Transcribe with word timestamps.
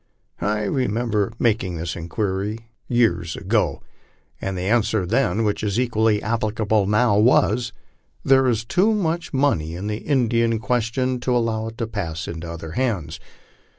I 0.41 0.63
remember 0.63 1.31
making 1.37 1.77
this 1.77 1.95
inquiry 1.95 2.69
years 2.87 3.35
ago, 3.35 3.83
and 4.41 4.57
the 4.57 4.63
answer 4.63 5.05
then, 5.05 5.43
which 5.43 5.63
is 5.63 5.79
equally 5.79 6.23
applicable 6.23 6.87
now, 6.87 7.19
was:" 7.19 7.71
There 8.25 8.47
is 8.47 8.65
too 8.65 8.95
much 8.95 9.31
money 9.31 9.75
in 9.75 9.85
the 9.85 9.97
Indian 9.97 10.57
question 10.57 11.19
to 11.19 11.37
allow 11.37 11.67
it 11.67 11.77
to 11.77 11.85
pass 11.85 12.27
into 12.27 12.49
other 12.51 12.71
hands." 12.71 13.19